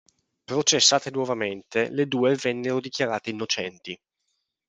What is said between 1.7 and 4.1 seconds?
le due vennero dichiarate innocenti.